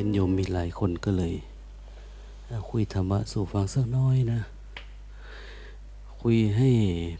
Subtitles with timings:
[0.00, 1.34] ห็นโยมมีหลายคนก็เลย
[2.70, 4.40] คุยธรรมะสู่ฟังสักน้อยนะ
[6.20, 6.70] คุยให้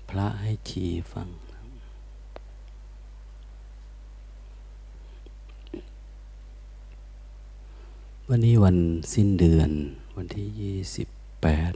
[0.08, 1.28] พระให้ชีฟัง
[8.28, 8.76] วันนี้วัน
[9.12, 9.70] สิ้นเดือน
[10.16, 11.08] วันที่ยี่สิบ
[11.42, 11.72] แปด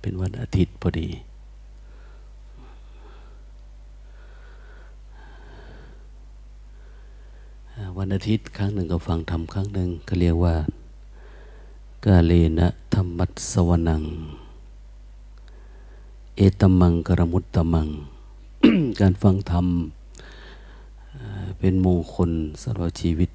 [0.00, 1.08] เป็นวันอาทิตย์พอดี
[7.98, 10.54] วันอาทิตย์ครั้งหนึ่งก็ฟังธรรมครั้งหนึ่งก็เรียกว่า
[12.04, 14.02] กาเลนะธรรมัสวนัง
[16.36, 17.88] เอตมังกรมุตตมัง
[19.00, 19.66] การฟังธรรม
[21.58, 22.30] เป็นมงคล
[22.62, 23.30] สำหรับชีวิต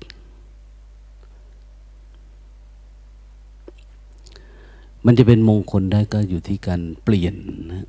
[5.06, 7.36] มันจะเป็นมงคลได้ก็อยู่ที่การเปลี่ยน
[7.72, 7.88] นะ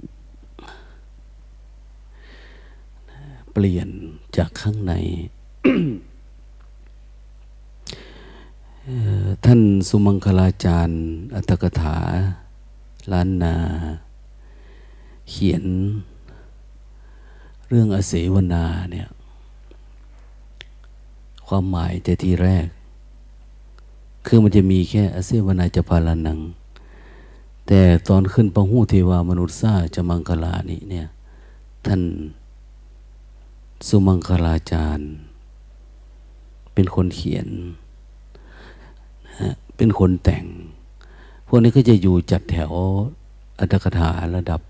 [3.52, 3.88] เปลี่ยน
[4.36, 4.94] จากข้างใน
[9.44, 11.00] ท่านสุมังคลาจารย์
[11.34, 11.98] อัตถกถา
[13.12, 13.56] ล้านนา
[15.30, 15.64] เขียน
[17.68, 19.08] เรื่องอเสวนาเนี่ย
[21.46, 22.66] ความหมายแต่ทีแรก
[24.26, 26.38] คือมันจะมีแค่อเสวนาจะพาลานัง
[27.66, 31.06] แต่ตอนขึ้นปะหูเทวามนุษย์ซาจะมังคลานี้เนี่ย
[31.86, 32.02] ท่าน
[33.86, 35.08] สุมังคลาจารย์
[36.72, 37.48] เป็นคนเขียน
[39.76, 40.44] เป็นคนแต่ง
[41.46, 42.72] พวกนี้ก็จะอยู่จัดแถว
[43.58, 44.60] อัตถกถาระดับ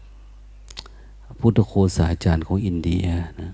[1.38, 3.06] พุทธโคสาจารย์ของอินเดีย
[3.40, 3.52] นะ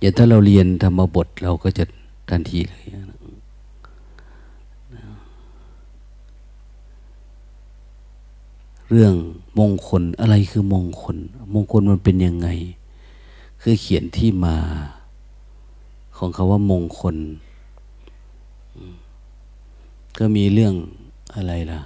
[0.00, 1.84] อย่างถ้าเราเรียนธรรมบทเราก็จะ
[2.30, 3.18] ทันทีเลยนะ
[8.90, 9.14] เรื่อง
[9.58, 11.16] มงคลอะไรคือมงคล
[11.52, 12.48] มงคลมันเป็นยังไง
[13.62, 14.56] คือเขียนที่มา
[16.16, 17.16] ของคาว่ามงคล
[20.18, 20.74] ก็มีเรื่อง
[21.34, 21.80] อะไรล่ะ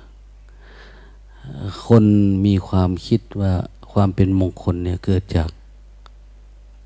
[1.86, 2.04] คน
[2.46, 3.52] มีความคิดว่า
[3.92, 5.50] ความเป็นมงคลเนี่ยเกิดจาก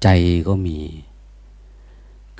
[0.02, 0.08] ใจ
[0.48, 0.78] ก็มี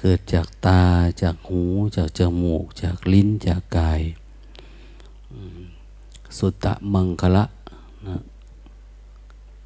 [0.01, 0.83] เกิดจากตา
[1.23, 1.63] จากหู
[1.97, 4.01] จากจมูก จากลิ้นจากกาย
[6.39, 7.45] สุตตะมังคละ
[8.07, 8.17] นะ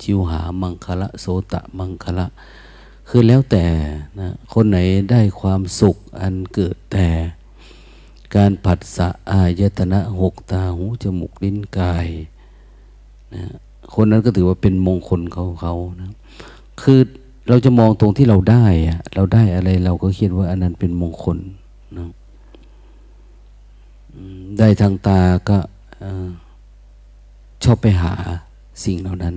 [0.03, 2.27] ชิวหามังคละ โสตะมังคละ
[3.09, 3.65] คือแล้วแต่
[4.19, 4.79] นะคนไหน
[5.11, 7.09] ได้ความสุขอันเกิดแต่
[8.35, 12.09] การผัสสะอายตนะหกตาหูจมูกลิ้นกาย
[13.35, 13.45] นะ
[13.95, 16.11] คนนั้นก็ถือว่าเป็นมงคลเขาเขานะ
[16.83, 17.01] คือ
[17.49, 18.65] เราจะมองตรงที่เราได้
[19.15, 21.39] เราได้อะไรเราก็คิดว่าอันนั้นเป็นมงคล
[21.97, 22.09] นะ
[24.59, 25.59] ได้ทางตาก็
[27.65, 28.13] ชอบไปหา
[28.85, 29.35] สิ่งเหล่านั้น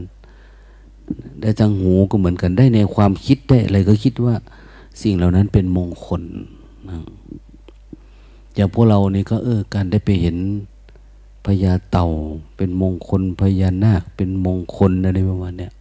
[1.41, 4.35] ได้ทางหูก็เหมือนกันได้ในความคิดได้อะไรก็คิดว่า
[5.01, 6.21] สิ่งเหล่านั้นเป็นมงคล
[8.55, 10.37] อย่างพวกเรานี่ก็เออการได้ไปเห็น
[11.45, 12.07] พญาเต่า
[12.57, 15.73] เป็นมงคลพญานาค เป็นมงคลอะไรประมาณเนี้ย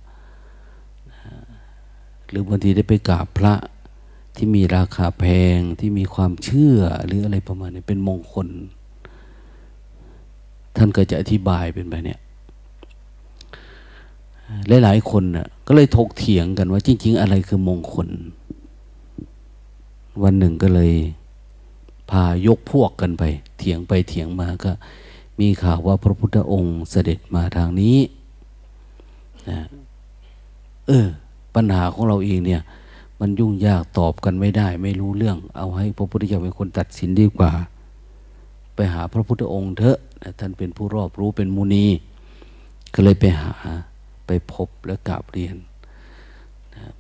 [2.29, 3.55] หรือบางทีได้ไปกราบพระ
[4.37, 5.25] ที่มีราคาแพ
[5.57, 8.49] งที่มีความเชื่อหรืออะไรประมาณนี้เป็นมงคล
[10.77, 12.17] ท่านก็จะอธิบายเป็นแบบนี้
[14.83, 18.09] หลายๆคนน่ะก็เลยถกเถียงกันว่าจริง ๆ อะไรคือมงคล
[20.23, 20.93] วันหนึ่งก็เลย
[22.13, 23.23] พายกพวกกันไป
[23.59, 24.73] เถียงไปเถียงมาก็
[25.41, 27.99] มีข่าวว่าพระพุทธองค์เสด็จมาทางนี้
[29.51, 29.61] นะ
[30.87, 31.07] เออ
[31.55, 32.63] ปัญหาของเราเองเนี่ย
[33.21, 37.53] มันยุ่งยากตอบกันไม่ได้ ไม่รู้เรื่อง เอาให้พระพุทธเจ้าเป็นคนตัดสินดีกว่า
[38.75, 39.99] ไปหาพระพุทธองค์เถอะ
[40.39, 41.87] ท่านเป็นผู้รอบรู้เป็นมุนี
[42.95, 43.53] ก็เลยไปหา
[44.27, 45.57] ไปพบและกราบเรียน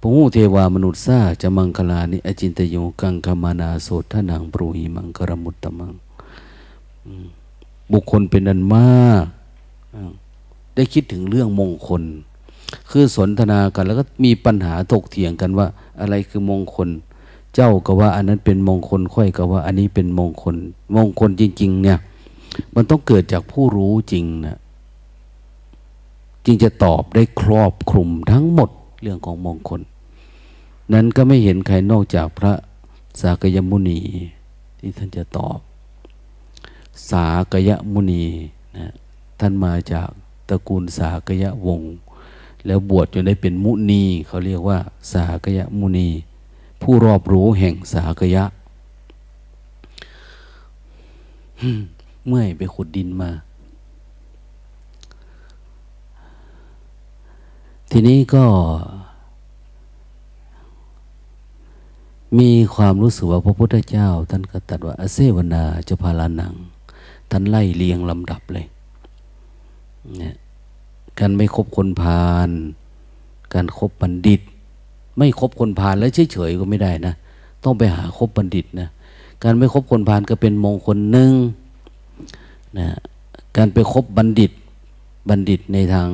[0.01, 5.93] ปุหูเทวามนุษย์ซาจะมังคลานิอจินตโยกังคมานาโสทนังปรุหิมังกรมุตตมัง
[7.93, 9.25] บุคคลเป็นอันมาก
[10.75, 12.03] ได้คิดถึงเรื่องมงคล
[12.91, 15.67] คือสนทนากันแล้วก็มีปัญหาถกเถียงกันว่า
[16.01, 16.89] อะไรคือมงคล
[17.55, 20.57] เจ้าก็ว่า อันนั้นเป็นมงคลค่อยก็ว่า อันนี้เป็นมงคล
[20.97, 21.99] มงคลจริง ๆ เนี่ย
[22.75, 24.59] มันต้องเกิดจากผู้รู้จริงนะ
[26.45, 28.71] จึงจะตอบได้ครอบคลุมทั้งหมด
[29.03, 29.81] เรื่องของมงคล
[30.93, 32.53] นั้นก็ไม่เห็นใครนอกจากพระ
[33.21, 34.01] สากยมุนี
[34.79, 35.59] ที่ท่านจะตอบ
[37.11, 38.25] สากยมุนี
[38.77, 38.87] นะ
[39.41, 40.09] ท่านมาจาก
[40.49, 41.95] ตระกูลสากยวงศ์
[42.67, 44.79] แล้วบวชจนได้เป็นมุนีเขาเรียกว่า
[45.13, 46.09] สากยมุนี
[46.83, 48.45] ผู้รอบรู้แห่งสากยะ
[52.27, 53.31] เมื่อยไปขุดดินมา
[57.95, 58.45] ทีนี้ก็
[62.39, 66.55] มีความรู้สึกว่าพระพุทธเจ้า ท่านก็ตัดว่าอเซวนาจะพาลานัง
[67.31, 68.67] ท่านไล่เลียงลำดับเลย
[70.19, 70.35] เนี่ย
[71.19, 72.49] การไม่คบคนพาล
[73.55, 74.41] การครบบัณฑิต
[75.19, 77.15] ไม่คบคนพาลแล้วเฉยๆก็ไม่ได้นะ
[77.65, 78.89] ต้องไปหาคบบัณฑิตนะ
[79.43, 81.33] การไม่คบคนพาลก็เป็นมงคลหนึ่ง
[82.79, 82.87] นะ
[83.57, 84.53] การไปคบบัณฑิต
[85.29, 86.09] บัณฑิตในทาง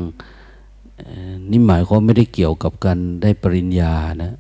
[1.51, 4.33] นี่หมายความไม่ได้เกี่ยวกับการได้ปริญญานะ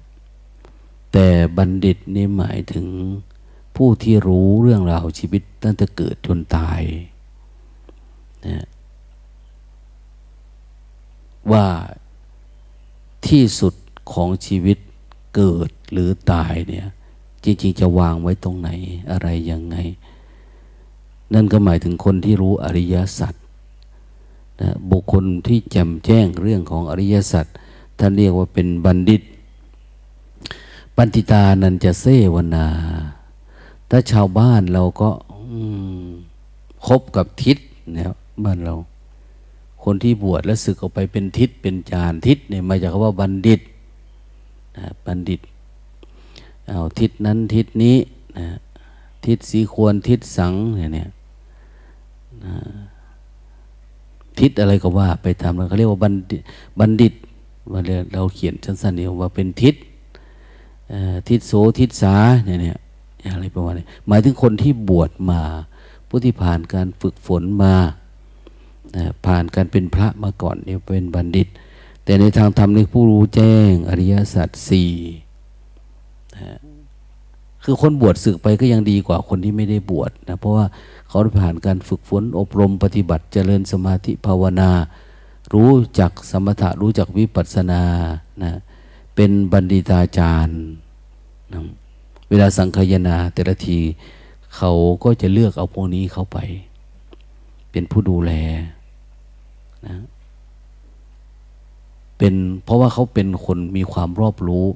[1.12, 1.26] แต่
[1.56, 2.86] บัณฑิตนี่หมายถึง
[3.76, 6.80] ผู้ที่รู้เรื่องราวชีวิตตั้งแต่เกิดจนตาย
[8.46, 8.66] นะ
[11.52, 11.66] ว่า
[13.26, 13.74] ที่สุด
[14.12, 14.78] ของชีวิต
[15.36, 16.86] เกิดหรือตายเนี่ย
[17.44, 18.70] จริง ๆ จะวางไว้ตรงไหน
[19.10, 19.76] อะไรยังไง
[21.34, 23.34] นั่นก็หมายถึงคนที่รู้อริยสัจ
[24.60, 27.46] นะบุคคลที่แจ่มแจ้งเรื่องของอริยสัจ
[27.98, 29.22] ท่านเรียกว่าเป็นบัณฑิต
[30.96, 32.66] ปัญติตานันจะเสวนา
[33.90, 35.10] ถ้าชาวบ้านเราก็
[36.86, 37.58] คบกับทิศ
[37.92, 38.04] เนี่ย
[38.44, 38.74] บ้านเรา
[39.82, 43.60] คนที่บวชแล้วศึกออกไปเป็นทิศเป็นจานทิศเนี่ยมาจากคำว่าบัณฑิต
[44.76, 45.40] นะบัณฑิต
[46.68, 47.96] เอาทิศนั้นทิศนี้
[48.38, 48.46] นะ
[49.26, 51.08] ทิศสีควรทิศสังเนี่ยเนี่ย
[52.44, 52.54] นะ
[54.40, 56.42] ทิศอะไรก็ว่าไปตามเขาเรียกว่าบัณฑิต
[56.80, 57.12] บัณฑิต
[57.72, 57.80] ว่า
[58.12, 59.74] เราเขียนสั้นๆเดียวว่าเป็นทิศ
[61.28, 62.78] ทิศโสทิศสาเนี่ยเนี่ย
[63.32, 65.40] อะไรประมาณนี้หมายถึงคนที่บวชมา
[66.08, 67.74] ผู้ที่ผ่านการฝึกฝนมา
[69.26, 71.48] ผ่านการเป็นพระมาก่อนเนี่ยเป็นบัณฑิต
[72.04, 74.92] แต่ในทางธรรมนี่ผู้รู้แจ้งอริยสัจสี่
[77.70, 80.66] คือคนบวชศึกไปก็ยังดีกว่าคนที่ไม่ได้บวชนะเพราะว่า
[81.08, 84.70] เขาผ่านการฝึกฝนอบรมปฏิบัติเจริญสมาธิภาวนา
[85.54, 87.82] รู้จักสมถะรู้จักวิปัสสนา
[88.42, 88.52] นะ
[89.14, 90.60] เป็นบัณฑิตาจารย์
[91.52, 91.60] นะ
[92.28, 93.78] เวลาสังคยนาแต่ละที
[94.56, 94.72] เขา
[95.04, 96.38] ก็จะเลือกเอาพวกนี้เข้าไป
[97.70, 98.32] เป็นผู้ดูแล
[99.86, 99.96] นะ
[102.18, 102.34] เป็น
[102.64, 104.66] เพราะว่าเขาเป็นคนมีความรอบรู้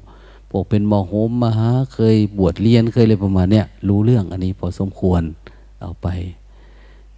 [0.54, 5.22] พวกเป็นมโหมมหาเคยบวชเรียนเคยอะไรประมาณเนี้ยรู้เรื่องอันนี้พอสมควร
[5.80, 6.08] เอาไป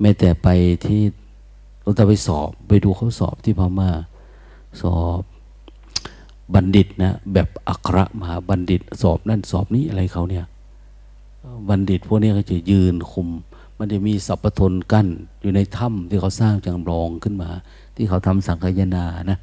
[0.01, 0.49] แม้แต่ไป
[0.85, 1.01] ที่
[1.83, 3.91] เราจะไปสอบไปดูเขาสอบที่พม่า
[4.83, 5.23] สอบ
[6.55, 10.45] บัณฑิตนะแบบอัครมหาบัณฑิต สอบนั่นสอบนี้อะไรเขาเนี่ย
[11.69, 13.29] บัณฑิตพวกนี้ก็จะยืนคุม
[13.79, 15.07] มันจะมีสัพพทนกั้น
[15.41, 17.51] อยู่ในถ้ำที่เขาสร้างจังรองขึ้นมา
[17.97, 19.39] ที่เขาทำสังคยนานะ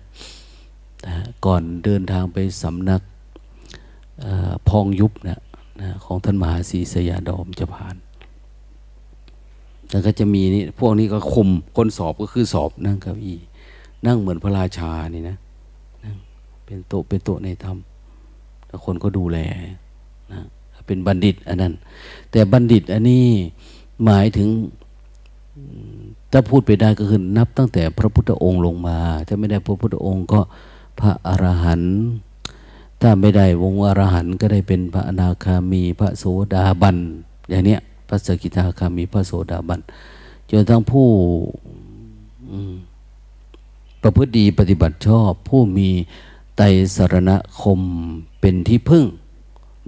[1.46, 3.02] ก่อนเดินทางไปสำนัก
[4.68, 5.40] พองยุบนะ
[5.82, 7.96] นะของท่านมหาศรีสยาดอมจะผ่าน
[9.90, 13.40] แล้วก็จะมีนี่พวกนี้ก็คุมคนสอบก็คือสอบนั่งก้าอี้
[14.06, 15.38] นั่งเหมือนพระราชานี่นะ
[16.04, 16.16] นั่ง
[16.66, 17.78] เป็นโตเป็นโตในธรรม
[18.68, 19.38] แล้วคนก็ดูแล
[20.32, 20.42] นะ
[20.86, 21.74] เป็นบัณฑิตอันนั้น
[22.32, 23.26] แต่บัณฑิตอันนี้
[24.06, 24.50] หมายถึง
[26.32, 30.40] ถ้าพูดไปได้ก็คือนับตั้งแต่พระพุทธองค์ลงมา ถ้าไม่ได้พระพุทธองค์ก็
[31.00, 31.96] พระอรหันต์
[33.02, 36.98] ถ้าไม่ได้วงอรหันต์ก็ได้เป็นพระอนาคามีพระโสดาบัน
[37.50, 39.80] อย่างเนี้ยพระสกิทาคามีพระโสดาบัน
[40.50, 41.08] จนทั้งผู้
[44.02, 45.90] ประพฤติดีปฏิบัติชอบ ผู้มี
[46.58, 46.62] ไต
[46.96, 47.32] สรณ
[47.62, 47.82] คม
[48.40, 49.06] เป็นที่พึ่ง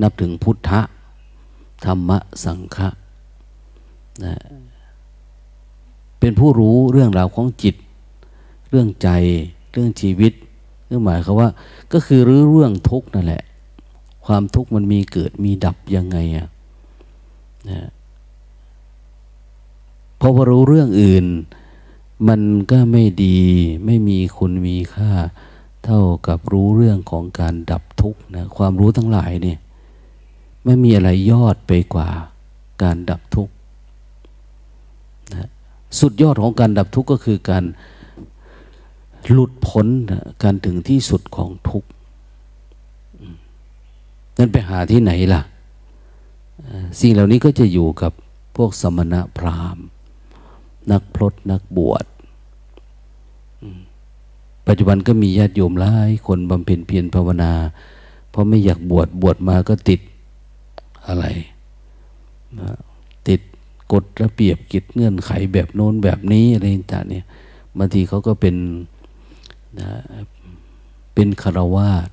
[0.01, 0.81] นับถึงพุทธะ
[1.85, 2.89] ธรรมะสังฆะ
[4.23, 4.33] นะ
[6.19, 7.75] เป็นผู้รู้เรื่องราวของจิต
[8.69, 9.09] เรื่องใจ
[9.71, 10.33] เรื่องชีวิต
[10.93, 11.49] ก็หมายคือว่า
[11.93, 13.43] ก็คือรื้อเรื่องทุกนั่นแหละ
[14.25, 16.47] ความทุกข์มันมีเกิดมีดับยังไงอะ
[17.69, 17.89] นะ
[20.19, 21.25] พอพอรู้เรื่องอื่น
[22.27, 23.39] มันก็ไม่ดี
[23.85, 25.11] ไม่มีคุณมีค่า
[25.83, 29.59] เท่ากับรู้เรื่องของการดับทุกข์นะความรู้ทั้งหลายเนี่ย
[30.65, 32.09] ไม่มีอะไรยอดไปกว่า
[32.83, 33.53] การดับทุกข์
[35.33, 35.49] นะ
[35.99, 37.63] สุดยอดของการดับทุกข์ก็คือการ
[39.31, 39.87] หลุดพ้น
[40.43, 41.89] การถึงที่สุดของทุกข์
[44.37, 45.41] นั่นไปหาที่ไหนล่ะ
[46.99, 48.11] สิ่งเหล่านี้ก็จะอยู่กับ
[48.55, 49.85] พวกสมณะพราหมณ์
[50.91, 52.05] นักพรตนักบวช
[54.67, 57.53] ปัจจุบันก็มีญาติโยมหลายคนบำเพ็ญเพียรภาวนา
[58.29, 60.01] เพราะไม่อยากบวชบวชมาก็ติด
[61.07, 61.25] อะไร
[63.27, 63.41] ติด
[63.91, 67.25] กฎระเบียบกิจเงื่อนไขแบบโน้นแบบนี้อะไรต่างเนี่ย
[67.77, 68.55] บางทีเขาก็เป็น
[69.79, 69.89] นะ
[71.13, 72.07] เป็นคารวาส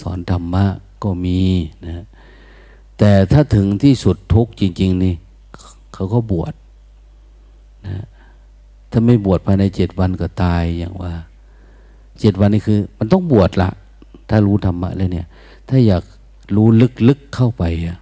[0.00, 0.64] สอนธรรมะ
[1.02, 1.40] ก็มี
[1.86, 2.04] นะ
[2.98, 5.14] แต่ถ้าถึงที่สุดทุกจริง ๆ นี่
[5.94, 6.54] เขาก็บวช
[7.86, 8.04] นะ
[8.90, 11.12] ถ้าไม่บวชภายในเจ็ดวันก็ตายอย่างว่า
[12.20, 13.70] เจ็ดวันนี่คือ มันต้องบวชละ
[14.28, 15.26] ถ้ารู้ธรรมะเลยเนี่ย
[15.68, 16.02] ถ้าอยาก
[16.56, 16.66] รู้
[17.08, 17.98] ลึกๆเข้าไปอะ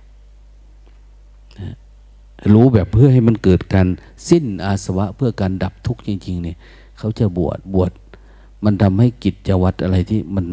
[2.55, 3.87] รู้แบบเพื่อให้มันเกิดการ
[4.29, 6.57] สิ้นอาสวะเพื่อการดับทุกข์จริง ๆ เนี่ย
[6.99, 7.91] เขาจะบวชบวช
[8.64, 10.47] มันทำให้กิจวัตรอะไรที่มัน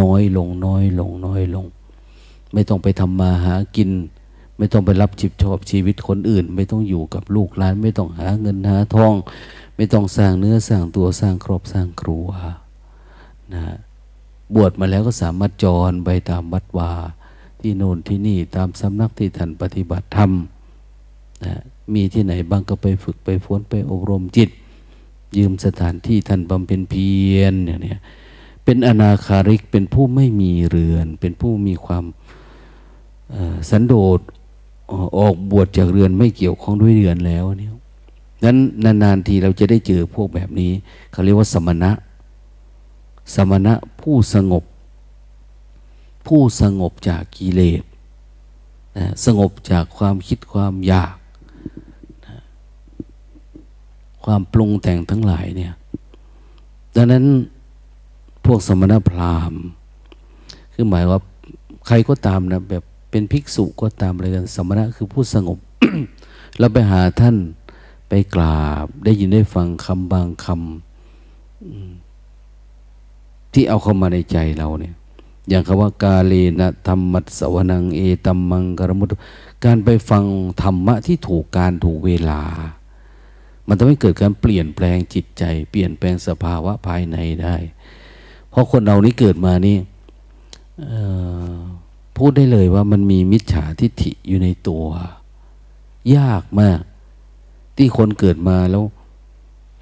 [0.00, 1.66] น้อยลงน้อยลงน้อยลง
[2.52, 3.90] ไม่ต้องไปทำมาหากิน
[4.58, 9.14] ไม่ต้องไปรับจิบชอบชีวิตคนอื่น ไม่ต้องอยู่กับลูกหลาน ไม่ต้องหาเงินหาทอง
[9.76, 12.26] ไม่ต้องสร้างเนื้อสร้างตัวสร้างครอบสร้างครัว
[13.54, 13.62] นะ
[14.54, 16.92] บวชมาแล้วก็สามารถจรไปตามวัดวา
[17.60, 20.30] ที่โน่นที่นี่ตามสำนักที่ท่านปฏิบัติธรรม
[21.44, 21.54] นะ
[21.94, 24.50] มีที่ไหนบ้างก็ไปฝึกไปฝนไปอบรมจิต
[25.36, 28.00] ยืมสถานที่ท่านบำเพ็ญเพียรเนี่ยเนี่ย
[28.64, 32.04] เป็นอนาคาริกเป็นผู้ไม่มีเรือน เป็นผู้มีความ
[33.70, 34.20] สันโดษ
[35.18, 37.72] ออกบวชจากเรือนไม่เกี่ยวข้องด้วยเรือนแล้วเนี่ย
[38.44, 38.56] นั้น
[39.02, 40.72] นานๆทีเราจะได้เจอพวกแบบนี้
[41.10, 41.90] เขาเรียกว่าสมณะ
[43.34, 44.64] สมณะผู้สงบ
[46.26, 47.82] ผู้สงบจากกิเลส
[49.24, 51.14] สงบจากความคิดความอยาก
[54.26, 55.72] ความปรุงแต่งทั้งหลายเนี่ย
[56.96, 57.24] ดังนั้น
[58.44, 59.62] พวกสมณพราหมณ์
[60.74, 61.20] คือหมายว่า
[61.86, 65.58] ใครก็ตามนะแบบเป็นภิกษุก็ตามอะไรกันสมณะคือผู้สงบ
[66.58, 67.36] เราไปหาท่าน
[68.08, 74.94] ไปกราบ ได้ยินได้ฟังคำบางคำที่เอาเข้ามาในใจเราเนี่ย
[75.48, 79.12] อย่างคำว่ากาเลนะธรรมัสวนังเอตัมมังกรมุต
[79.64, 80.24] การไปฟัง
[80.62, 82.42] ธรรมะที่ถูกการถูกเวลา
[83.68, 87.56] มันทำให้เกิดการเปลี่ยนแปลงจิตใจ เปลี่ยนแปลงสภาวะภายในได้
[88.50, 89.78] เพราะคนเรานี้เกิดมานี่
[92.16, 94.84] พูดได้เลยว่ามันมีมิจฉาทิฏฐิอยู่ในตัว
[96.16, 96.80] ยากมาก
[97.76, 98.84] ที่คนเกิดมาแล้ว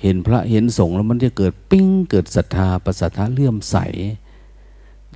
[0.03, 3.77] เห็นพระเห็นสงฆ์แล้วมันจะเกิดปิ้งเกิดศรัทธาประสัทธาเลื่อมใส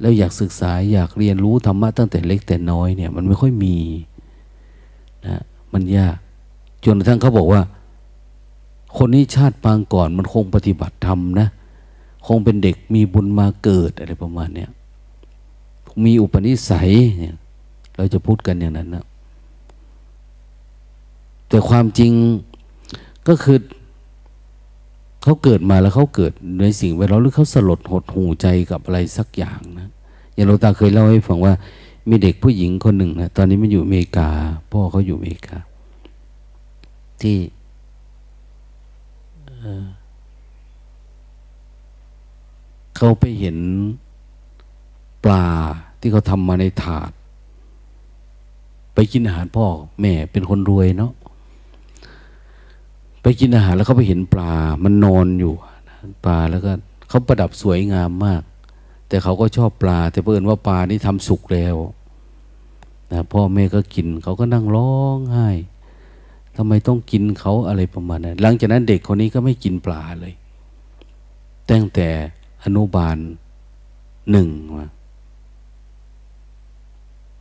[0.00, 3.76] แล้วอยากศึกษาอยากเรียนรู้ธรรมะตั้งแต่เล็กแต่น้อยเนี่ย มันไม่ค่อยมี
[5.26, 6.16] นะมันยาก
[6.84, 7.60] จนกระทั่งเขาบอกว่า
[8.98, 11.48] คนนี้ชาติปางก่อนมันคงปฏิบัติธรรมนะ
[12.26, 14.70] คงเป็นเด็กมีบุญมาเกิดอะไรประมาณเนี้ย
[16.04, 17.36] มีอุปนิสัยเนี่ย
[17.96, 19.04] เราจะพูดกันอย่างนั้นนะ
[21.48, 22.12] แต่ความจริง
[23.28, 23.58] ก็คือ
[25.22, 29.88] เขาเกิดมาแล้วเขาเกิดในสิ่งแวดล้อมหรือเขาสลดหดหูใจกับอะไรสักอย่างนะ
[30.34, 31.52] อย่างเราตาเคยเล่าให้ฟังว่า
[32.08, 34.28] มีเด็กผู้หญิงคนหนึ่งนะตอนนี้มันอยู่อเมริกา
[34.70, 35.58] พ่อเขาอยู่อเมริกา
[37.20, 37.36] ที่
[42.96, 43.56] เขาไปเห็น
[45.24, 45.46] ปลา
[46.00, 47.10] ที่เขาทำมาในถาด
[48.94, 49.66] ไปกินอาหารพ่อ
[50.00, 51.12] แม่เป็นคนรวยเนาะ
[53.22, 55.52] ไปกินอาหารแล้วเขาไปเห็นปลา มันนอนอยู่
[56.24, 56.70] ปลาแล้วก็
[57.08, 58.42] เขาประดับสวยงามมาก
[59.08, 61.76] แต่เขาก็ชอบปลา แต่เพื่อนว่าปลานี่ทำสุกแล้ว
[63.12, 65.48] นะพ่อแม่ก็กินเขาก็นั่งร้องไห้
[66.60, 70.34] ทำไมต้องกินเขาอะไรประมาณนั้น หลังจากนั้นเด็กคนนี้ก็ไม่กินปลาเลย
[71.70, 72.08] ตั้งแต่
[72.64, 73.16] อนุบาล
[74.30, 74.86] หนึ่งมา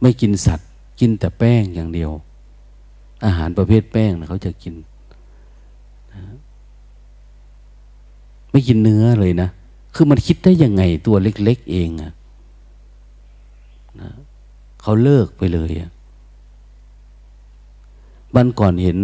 [0.02, 0.70] ไม่กินสัตว์
[1.00, 2.12] กินแต่แป้งอย่างเดียว
[3.26, 4.74] อาหารประเภทแป้งนะเขาจะกิน
[8.52, 9.50] ไม่กินเนื้อเลยนะ
[9.96, 12.12] คือมันคิดได้ยังไงตัวเล็ก ๆ เองอะ
[14.00, 14.10] นะ
[14.82, 15.92] เขาเลิกไปเลยอะ
[18.36, 19.00] บ้านก่อนเห็น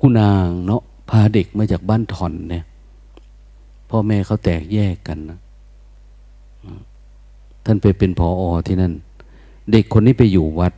[0.00, 2.64] กุนางเนาะพาเด็กมาจากบ้านถอนเนี่ย
[3.88, 5.38] พ่อแม่เขาแตกแยกกันนะ
[7.64, 8.92] ท่านไปเป็นพออที่นั่น
[9.72, 10.72] เด็กคนนี้ไปอยู่วัด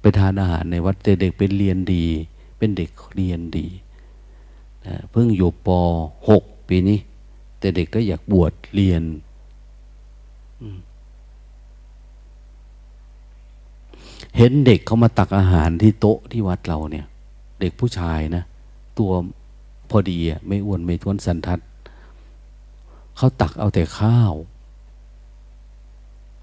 [0.00, 2.04] ไปทานอาหารในวัดแต่เด็กเป็นเรียนดี
[2.58, 3.66] เป็นเด็กเรียนดี
[5.10, 5.68] เพิ่งอยู่ป
[6.28, 6.98] หกปีนี้
[7.58, 9.02] แต่เด็กก็อยากบวชเรียน
[14.36, 17.06] เห็นเด็กเขามาตักอาหารที่โต๊ะที่วัดเราเนี่ย
[17.60, 18.44] เด็กผู้ชายนะ
[18.98, 19.10] ตัว
[19.90, 21.60] พอดีอะไม่อ้วนไม่ท้วนสันทัด
[23.16, 24.34] เขาตักเอาแต่ข้าว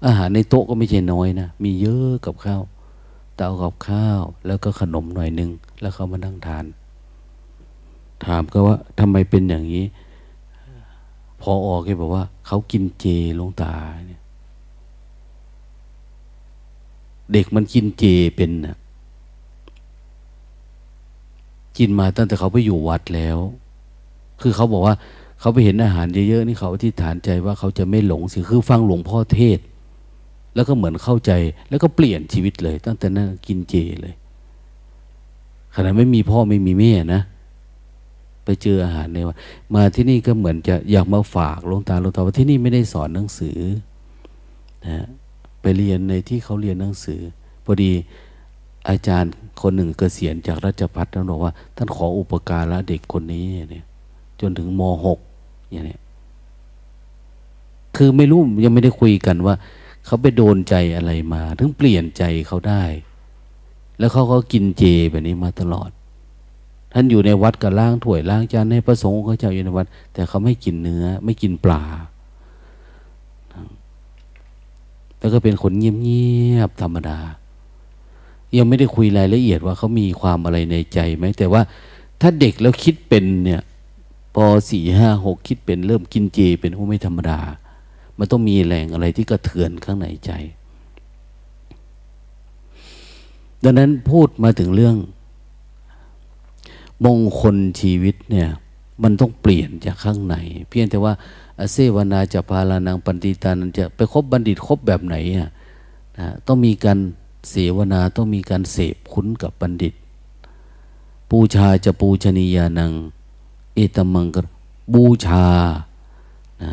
[0.06, 2.62] อาหารในโต๊ะก็ไม่ใช่น้อยนะ มีเยอะกับข้าว
[3.34, 6.64] แต่เตากับข้าว แล้วก็ขนมหน่อยนึง แล้วเขามานั่งทาน
[8.24, 9.84] ถามก็ว่าทำไมเป็นอย่างนี้
[11.40, 13.06] พอออกแกบอกว่า เขากินเจ
[13.38, 13.74] ลงตา
[14.08, 14.19] เนี่ย
[17.32, 18.04] เด็กมันกินเจ
[18.36, 18.76] เป็นนะ
[21.78, 23.38] กินมาตั้งแต่เขาไปอยู่วัดแล้ว
[24.42, 24.94] คือเขาบอกว่า
[25.40, 29.58] เขาไปเห็นอาหารเยอะๆนี่เขาที่ฐานใจว่าเขาจะไม่หลงสิคือฟังหลวงพ่อเทศ
[30.54, 31.32] แล้วก็เหมือนเข้าใจ
[31.68, 34.14] แล้วก็เปลี่ยนชีวิตเลย ตั้งแต่นั้นกินเจเลย
[35.74, 37.22] ขณะไม่มีพ่อไม่มีแม่นะ
[38.44, 39.36] ไปเจออาหารในวัด
[39.74, 43.58] มาที่นี่ก็เหมือนจะอยากมาฝากลงตาลงตาว่าที่นี่ไม่ได้สอนหนังสือ
[44.86, 45.06] นะ
[45.60, 47.20] ไปเรียนในที่เขาเรียนหนังสือ
[47.64, 47.92] พอดี
[48.88, 53.84] อาจารย์คนหนึ่งเกษียณจากราชพัฒน์ท่านบอกว่า ท่านขออุปการะเด็กคนนี้เนี่ย
[54.40, 55.18] จนถึงมหก
[55.70, 55.98] อย่างนี้
[57.96, 59.54] คือไม่รู้ยังไม่ได้คุยกันว่า
[60.06, 62.82] เขาไปโดนใจอะไรมา ถึงเปลี่ยนใจเขาได้
[63.98, 65.90] แล้วเขาก็กินเจแบบนี้มาตลอด
[66.92, 71.82] ท่านอยู่ในวัดก็ล้างถ้วยล้างจานให้พระสงฆ์เขาเจ้าอยู่ในวัด แต่เขาไม่กินเนื้อ ไม่กินปลา
[75.20, 77.18] แล้วก็เป็นคนเงียบๆธรรมดา
[78.56, 81.62] ยังไม่ได้คุยรายละเอียดว่าเขามีความอะไรในใจไหมแต่ว่า
[82.20, 83.62] ถ้าเด็กแล้วคิดเป็นเนี่ย
[84.34, 87.40] พอสี่ห้าหกคิดเป็นเริ่มกินเจเป็นผู้ไม่ธรรมดา
[88.18, 90.30] มันต้องมีแรงอะไรที่กระเทือนข้างในใจ
[93.64, 94.96] ดังนั้นพูดมาถึงเรื่อง
[97.04, 98.48] มงคลชีวิตเนี่ย
[99.02, 100.36] มันต้องเปลี่ยนจากข้างใน
[100.68, 101.12] เพียงแต่ว่า
[101.60, 105.48] อเสวนาจะพาลานังปันติตานันจะไปคบบัณฑิตคบแบบไหนอะ
[106.18, 106.98] นะต้องมีการ
[107.50, 109.94] เสวนาต้องมีการเสพคุ้นกับบัณฑิต
[111.30, 112.92] ปูชาจะปูชนียานัง
[113.74, 114.36] เอตมังก
[114.94, 115.44] บูชา
[116.62, 116.70] นะ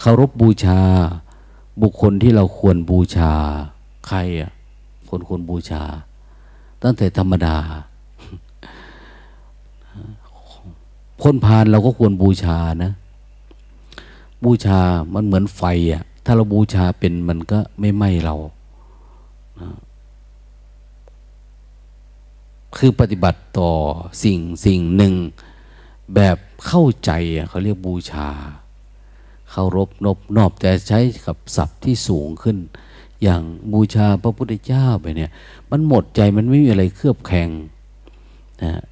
[0.00, 0.80] เคารพบบูชา
[1.82, 3.32] บุคคลที่เราควรบูชา
[4.06, 4.50] ใครอะ
[5.08, 5.82] คนควรบูชา
[6.82, 7.56] ตั้งแต่ธรรมดา
[11.22, 12.92] คนพาลเราก็ควรบูชานะ
[14.44, 14.80] บูชา
[15.14, 18.36] มันเหมือนไฟอะถ้าเราบูชาเป็นมันก็ไม่ไหม้เรา
[19.60, 19.70] นะ
[22.76, 23.72] คือปฏิบัติต่อ
[24.22, 25.14] สิ่งสิ่งหนึ่ง
[26.14, 28.28] แบบเข้าใจอะเขาเรียกบูชา
[29.50, 32.56] เคารพนบนอบแต่ใช้กับศัพท์ที่สูงขึ้น
[33.22, 35.30] อย่างบูชาพระพุทธเจ้าไปเนี่ย
[35.70, 37.48] มันหมดใจมันไม่มีอะไรเคลือบแคลง
[38.62, 38.82] นะ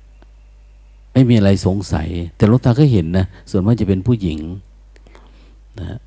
[1.12, 4.38] ไม่มีอะไรสงสัย แต่ลูกตาก็เห็นนะ ส่วนมากจะเป็นผู้หญิง
[5.80, 5.98] นะ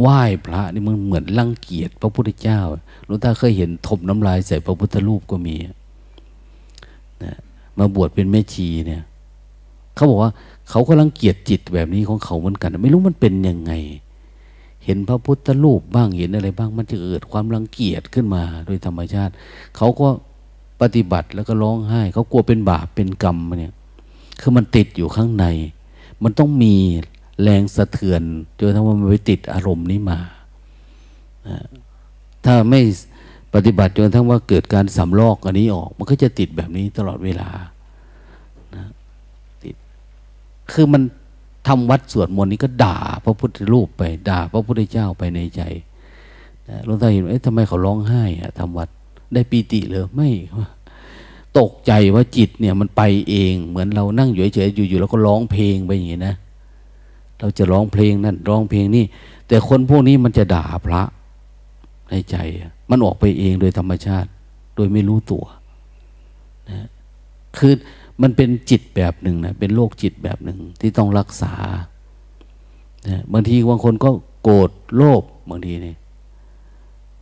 [0.00, 2.60] ไหว้พระนี่มันเหมือนรังเกียจพระพุทธเจ้า
[3.06, 5.56] หลวงตาเคยเห็นทบน้ำลายใส่พระพุทธรูปก็มี
[7.22, 7.34] นะ
[7.78, 9.02] มาบวชเป็นแม่ชีเนี่ย
[9.94, 10.32] เขาบอกว่า
[10.70, 13.72] เขาก็รังเกียจจิตแบบนี้ของเขาเหมือนกัน ไม่รู้มันเป็นยังไง
[14.84, 19.32] เห็นพระพุทธรูปบ้างเห็นอะไรบ้างมันจะเกิดความรังเกียจขึ้นมาโดยธรรมชาติ
[19.76, 20.08] เขาก็
[20.80, 23.74] ปฏิบัติแล้วก็ร้องไห้ เขากลัวเป็นบาปเป็นกรรมเนี่ย
[24.40, 25.46] คือมันติดอยู่ข้างใน
[26.22, 26.74] มันต้องมี
[27.42, 28.22] แรงสะเทือน
[28.60, 30.18] จนทั้งว่ามันไปติดอารมณ์นี้มา
[32.44, 32.80] ถ้าไม่
[33.54, 37.48] ปฏิบัติจนทั้งว่าเกิดการสำลอกอันนี้ออก มันก็จะติดแบบนี้ตลอดเวลา
[38.74, 38.84] นะ
[39.62, 39.74] ติด
[40.72, 41.02] คือมัน
[41.68, 45.62] ทำวัดสวดมนต์นี้ก็ด่า พระพุทธรูปไป ด่า พระพุทธเจ้าไปในใจ
[46.84, 48.88] หลวงตาเห็นเอ๊ะทำไมเขาร้องไห้อะทำวัด
[49.34, 50.28] ได้ปีติเลยไม่
[51.58, 56.34] ตกใจว่าจิตเนี่ยมันไปเอง เหมือนเรานั่งอยู่เฉยๆอยู่ๆแล้วก็ร้องเพลงไปอย่างนี้นะ
[57.42, 59.04] เราจะร้องเพลงนั่นร้องเพลงนี่
[59.48, 61.02] แต่คนพวกนี้มันจะด่าพระ
[62.10, 62.36] ในใจ
[62.90, 64.28] มันออกไปเองโดยธรรมชาติ
[64.76, 65.44] โดยไม่รู้ตัว
[66.70, 66.88] นะ
[67.58, 67.72] คือ
[68.22, 71.54] มันเป็นจิตแบบหนึ่งนะเป็นโรคจิตแบบหนึ่งที่ต้องรักษา
[73.08, 74.10] นะบางทีบางคนก็
[74.42, 75.94] โกรธโลภบางทีนี่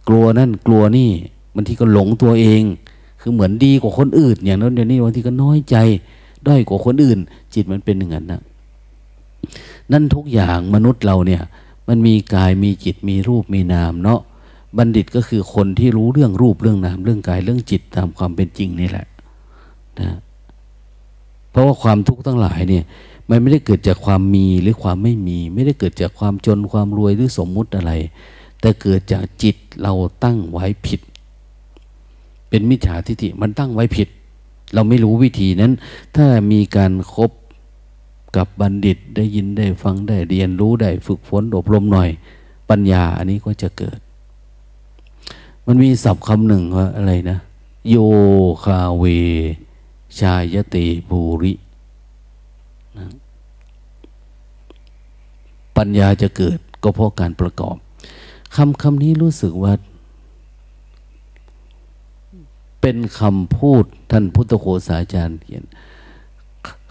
[0.09, 1.11] กลัวนั่นกลัวนี่
[1.55, 2.63] บางทีก็หลงตัวเอง
[3.21, 5.77] คือเหมือนดีกว่าคนอื่น อย่างนั้นอย่างนี้บางทีก็น้อยใจ
[6.47, 7.19] ด้อยกว่าคนอื่น
[7.55, 8.41] จิตมันเป็นอย่างนั้นนะ
[9.93, 11.43] นั่นทุกอย่างมนุษย์เราเนี่ย
[11.89, 14.21] มันมีกายมีจิตมีรูปมีนามเนาะ
[14.79, 19.07] บัณฑิตก็คือคนที่รู้เรื่องรูปเรื่องนามเรื่องกายเรื่องจิตตามความเป็นจริงนี่แหละ
[20.01, 20.11] นะ
[21.51, 22.85] เพราะว่าความทุกข์ทั้งหลายเนี่ย
[23.31, 27.93] มันไม่ได้เกิดจากความมีหรือความไม่มี ไม่ได้เกิดจากความจนความรวยหรือสมมุติอะไร
[28.61, 29.93] แต่เกิดจากจิตเรา
[30.25, 31.01] ตั้งไว้ผิด
[32.49, 34.09] เป็นมิจฉาทิฏฐิมันตั้งไว้ผิด
[34.75, 35.73] เราไม่รู้วิธีนั้น
[36.17, 37.31] ถ้ามีการครบ
[38.37, 42.11] กับบัณฑิตได้ยินได้ฟังได้เรียนรู้ได้ฝึกฝนอบรมหน่อย
[42.71, 43.99] ปัญญาอันนี้ก็จะเกิด
[45.67, 47.39] มันมีศัพท์คำหนึ่งว่าอะไรนะ
[47.89, 47.97] โย
[48.65, 49.05] คาเว
[50.21, 51.53] ชายติภูริ
[52.99, 53.07] นะ
[55.77, 57.77] ปัญญาจะเกิดก็เพราะการประกอบ
[58.57, 59.73] คำคำนี้รู้สึกว่า
[62.81, 65.65] เป็นคำพูดท่านพุทธโฆษาจารย์เขียน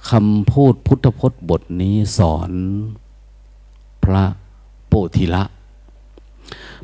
[0.10, 2.52] คำพูดพุทธพจน์บทนี้สอน
[4.04, 4.24] พระ
[4.88, 5.44] โปธิละ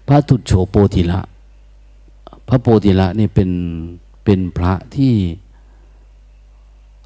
[0.08, 1.19] พระตุโฉโปธิละ
[2.47, 3.49] พระโปธิละนี่เป็น
[4.25, 5.13] เป็นพระที่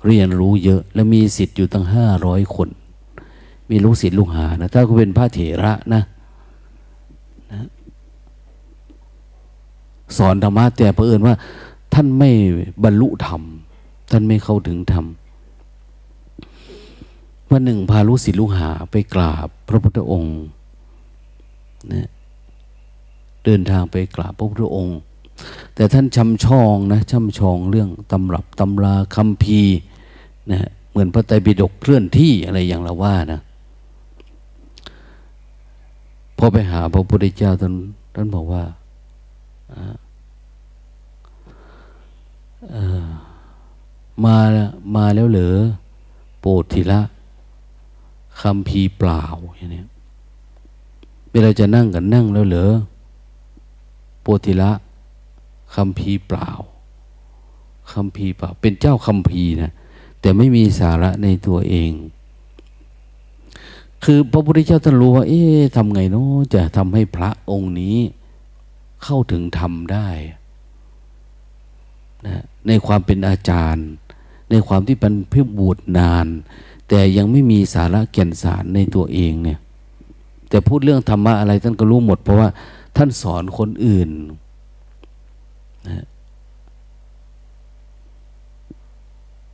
[0.05, 2.69] เรียนรู้เยอะ และมีสิทธิ์อยู่ตั้งห้าร้อยคน
[3.69, 6.01] มีลูกศิษย์ลูกหานะ ถ้าเขาเป็นพระเถระนะ
[7.51, 7.61] นะ
[10.17, 11.35] สอนธรรมะแต่เผอิญว่า
[11.93, 12.29] ท่านไม่
[12.83, 13.41] บรรลุธรรม
[14.11, 15.05] ท่านไม่เข้าถึงธรรม
[17.51, 20.37] วันหนึ่งพาลูกศิษย์ลูกหาไปกราบพระพุทธองค์
[21.91, 22.07] นะ
[23.43, 24.99] เดินทางไปกราบพระพุทธองค์
[25.75, 29.61] แต่ท่านชำชองนะชำชองเรื่องตำรับตำราคำพี
[30.51, 33.41] นะเหมือนพระไตรปิฎกเคลื่อนที่อะไรอย่างเราว่านะ
[36.37, 37.73] พอไปหาพระพุทธเจ้าท่าน
[38.15, 38.63] ท่านบอกว่า
[44.23, 44.37] มา
[44.95, 45.57] มาแล้วเหรอ
[46.39, 46.99] โปรดทีละ
[48.41, 49.23] คำพีเปล่า
[49.55, 49.83] อย่างนี้
[51.31, 52.73] เวลาจะนั่งกันนั่งแล้วเหรอ
[54.21, 54.71] โปรติละ
[55.75, 56.49] คำพีเปล่า
[57.91, 59.71] คำพีเปล่า เป็นเจ้าคำพีนะ
[60.21, 61.91] แต่ไม่มีสาระในตัวเอง
[64.03, 67.97] คือพระพุทธเจ้าท่านรู้ว่า เอ๊ะทำไงเนาะจะทำให้พระองค์นี้
[69.03, 70.07] เข้าถึงธรรมได้
[72.25, 73.87] นะในความเป็นอาจารย์
[74.49, 76.27] ในความที่เป็นพื่อบวชนาน
[76.89, 79.59] แต่ยังไม่มีสาระแก่นสารในตัวเองเนี่ย
[80.49, 82.49] แต่พูดเรื่องธรรมะอะไรท่านก็รู้หมด เพราะว่า
[82.97, 84.09] ท่านสอนคนอื่น
[85.87, 86.05] นะ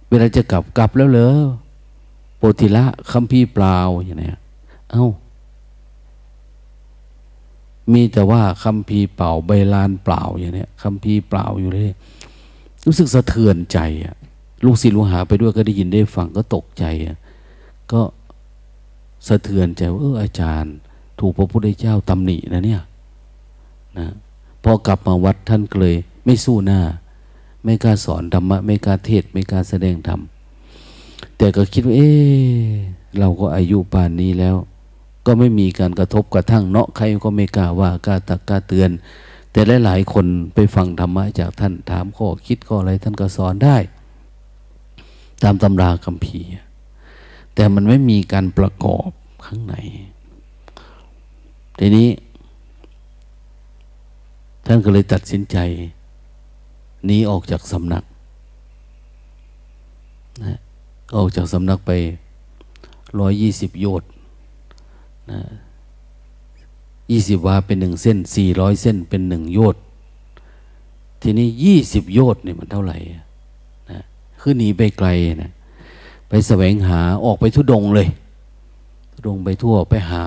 [0.10, 1.36] เวลาจะกลับกลับแล้วเหรอ
[2.38, 4.32] โปติละคัมภีร์เปล่าอย่างนี้
[4.92, 5.08] เอา้า
[7.94, 11.90] มีแต่ว่าคัมภีเปล่าใบลานเปล่าอย่างนี้คัมภีเปล่าอยู่เลย
[12.86, 14.16] รู้สึกสะเทือนใจอะ
[14.66, 17.18] ลูกศิษย์ลูกหาไปด้วยก็ได้ยินได้ฟังก็ตกใจอะ
[17.94, 18.02] ก็
[19.28, 20.74] สะเทือนใจว่าเอออาจารย์
[21.20, 22.82] ถูกพระพุทธเจ้าตำหนินะเนี่ย
[23.98, 24.08] นะ
[24.64, 25.96] พอกลับมาวัดท่านเลย
[26.26, 26.82] ไม่สู้หน้า
[27.64, 30.20] ไม่กล้าสอนธรรมะไม่กล้าเทศไม่กล้าแสดงธรรม
[31.38, 32.02] แต่ก็คิดว่า เอ
[32.68, 32.72] อ
[33.20, 34.56] เราก็อายุป่านนี้แล้ว
[35.26, 38.90] ก็ไม่มีการกระทบกระทั่งเนาะใครก็ไม่กล้าว่ากล้าตักกล้าเตือน
[39.52, 43.78] แต่หลายๆคนไปฟังธรรมะจากท่านถามข้อคิดข้ออะไรท่านก็สอนได้
[45.44, 46.48] ตามตำราคัมภีร์
[47.56, 49.10] แต่มันไม่มีการประกอบ
[49.46, 49.76] ข้างใน
[51.80, 52.10] ทีนี้
[54.66, 55.58] ท่านก็เลยตัดสินใจ
[57.06, 58.04] หนีออกจากสำนัก
[60.44, 60.58] นะ
[61.16, 61.92] ออกจากสำนักไป
[63.20, 64.10] ร้อยยี่สิบโยชน์
[65.32, 65.40] นะ
[67.12, 69.82] ยี่สิบวาเป็นหนึ่งเส้นสี่ร้อยเส้นเป็นหนึ่งโยชน์
[71.22, 72.98] ทีนี้ยี่สิบโยชน์เนี่ยมันเท่าไหร่
[73.92, 74.02] นะ
[74.40, 75.08] คือหนีไปไกล
[75.44, 75.52] นะ
[76.48, 78.08] แสวงหาออกไปทุดงเลย
[79.12, 80.26] ทุดงไปทั่วไปหา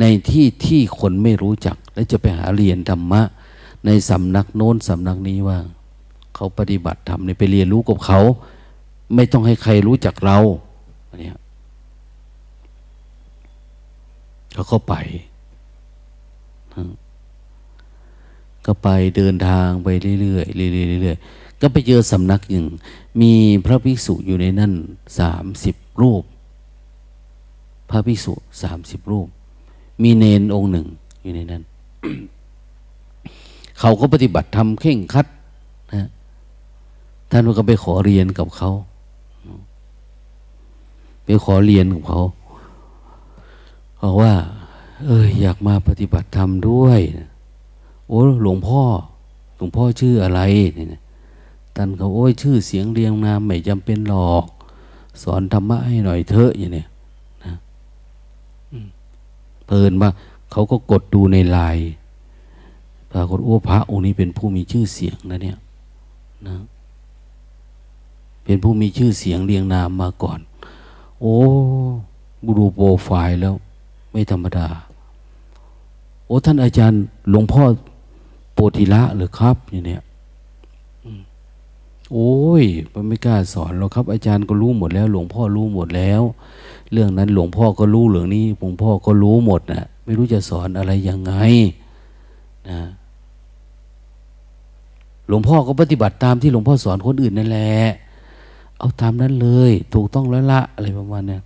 [0.00, 3.22] ในที่ที่คนไม่รู้จัก แล้วจะไปหาเรียนธรรมะ
[3.86, 5.58] ในสำนักโน้นสำนักนี้ว่า
[6.34, 8.20] เขาปฏิบัติธรรมไปเรียนรู้กับเขา
[9.14, 10.38] ไม่ต้องให้ใครรู้จักเรา
[11.20, 11.38] เนี่ย
[14.52, 14.94] เขาก็ไป
[18.66, 20.42] ก็ไปเดินทางไปเรื่อยๆเรื่อ
[20.98, 22.66] ยๆเรื่อยๆ ก็ไปเจอสำนักหนึ่ง
[23.20, 23.32] มี
[23.64, 24.72] พระภิกษุอยู่ในนั่น
[25.18, 26.24] สามสิบรูป
[27.90, 29.28] พระภิกษุสามสิบรูป
[30.02, 30.86] มีเนนองค์หนึ่ง
[31.22, 31.62] อยู่ในนั้น
[33.78, 35.26] เขาก็ปฏิบัติทำเข่งคัด
[35.94, 36.08] นะ
[37.30, 38.70] ท่านก็ไปขอเรียนกับเขา
[41.24, 42.20] ไปขอเรียนกับเขา
[44.00, 44.32] บอกว่า
[45.06, 47.00] เอออยากมาปฏิบัติธรรมด้วย
[48.08, 48.82] โอ้หลวงพ่อ
[49.56, 50.40] หลวงพ่อชื่ออะไร
[50.74, 51.02] เนี่ย
[51.76, 54.44] ท่านเขาโอ้ยชื่อเสียงเรียงนามไม่จำเป็นหรอก
[55.22, 56.84] สอนธรรมะให้หน่อยเถอะอย่างนี้
[57.44, 57.54] นะ
[59.66, 60.10] เพลินว่า
[60.52, 61.88] เขาก็กดดูในไลน์
[63.12, 65.58] ปรากฏโอ้พระองค์นี้เป็นผู้มีชื่อเสียงนะเนี่ย
[66.46, 66.56] นะ
[68.44, 70.38] เป็นผู้มีชื่อเสียงเรียงนามมาก่อน
[71.20, 71.36] โอ้
[72.58, 73.54] ดูโปรไฟล์แล้ว
[74.10, 74.66] ไม่ธรรมดา
[76.26, 77.62] โอ้ท่านอาจารย์หลวงพ่อ
[78.54, 80.02] โปธิละหรือครับอย่างเนี้ย
[82.12, 82.64] โอ้ย
[82.94, 86.22] มันไม่กล้าสอนหรอกครับ อาจารย์ก็รู้หมดแล้ว หลวงพ่อรู้หมดแล้ว
[86.92, 91.32] เรื่องนั้นหลวงพ่อก็รู้เรื่องนี้หลวงพ่อก็รู้หมดนะไม่รู้จะสอนอะไรยังไง
[92.68, 92.80] นะ
[95.28, 97.72] หลวงพ่อก็ปฏิบัติตามที่หลวงพ่อสอนคนอื่นนั่นแหละ
[98.78, 101.38] เอาตามนั้นเลย ถูกต้องแล้วละอะไรประมาณนี้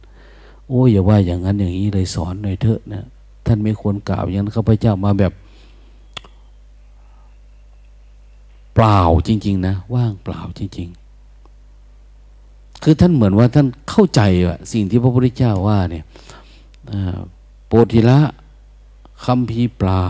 [0.68, 3.04] โอ้ยอย่าว่าอย่างนั้นอย่างนี้เลยสอนหน่อยเถอะนะ
[3.46, 5.32] ท่านไม่ควรกล่าวอย่างนั้นข้าพเจ้ามาแบบ
[8.74, 10.88] เปล่าจริง ๆ นะ ว่างเปล่าจริง
[12.04, 16.04] ๆ คือท่านเหมือนว่าท่านเข้าใจว่าสิ่งที่พระพุทธเจ้าว่าเนี่ย
[17.66, 18.20] โปธิละ
[19.24, 20.08] คำพีเปล่า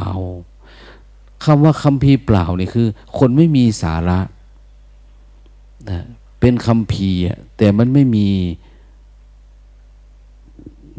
[1.44, 2.86] คำว่าคำพีเปล่าเนี่ยคือ
[3.18, 4.20] คนไม่มีสาระ
[5.90, 6.04] นะ
[6.40, 7.10] เป็นคำพี
[7.56, 8.28] แต่มันไม่มี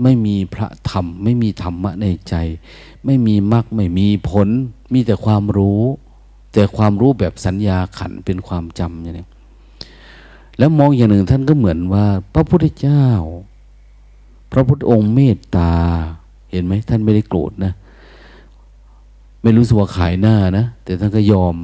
[0.04, 2.36] ไม่มีพระธรรม ไม่มีธรรมะในใจ
[3.06, 4.47] ไม่มีมรรคไม่มีผล
[4.93, 5.82] มีแต่ความรู้
[6.54, 9.28] แต่ความรู้แบบสัญญาขันเป็นความจำอย่างนี้
[10.58, 13.06] แล้วมองอย่างหนึ่งท่านก็เหมือนว่า พระพุทธเจ้า
[14.52, 15.74] พระพุทธองค์เมตตา
[16.52, 17.74] เห็นไหมท่านไม่ได้โกรธนะ
[19.42, 21.56] ไม่รู้สึกว่าขายหน้านะ แต่ท่านก็ยอม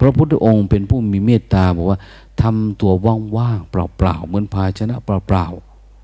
[0.00, 1.98] พระพุทธองค์เป็นผู้มีเมตตาบอกว่า
[2.42, 2.92] ทำตัว
[3.36, 5.46] ว่างๆเปล่าๆเหมือนภาชนะเปล่า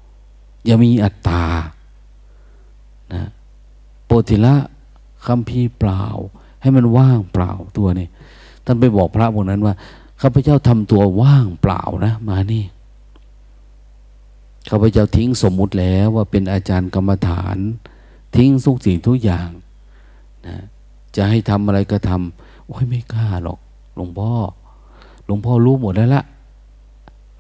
[0.05, 1.45] ๆอย่ามีอัตตา
[3.13, 3.29] นะ
[4.07, 4.55] โปธิละ
[5.27, 6.05] คำพีเปล่า
[6.65, 8.09] ให้มันว่างเปล่าตัวนี้
[8.65, 9.75] ท่านไปบอกพระพวกนั้นว่า
[10.21, 12.65] ข้าพเจ้าทำตัวว่างเปล่านะ มานี่
[14.71, 17.57] ข้าพเจ้าทิ้งสมมุติแล้วว่าเป็นอาจารย์กรรมฐาน
[18.37, 19.49] ทิ้งทุกสิ่งทุกอย่าง
[20.47, 20.57] นะ
[21.17, 23.59] จะให้ทำอะไรก็ทำโอ้ยไม่กล้าหรอก
[23.97, 24.31] หลวงพ่อ
[25.27, 26.25] หลวงพ่อรู้หมดแล้วละ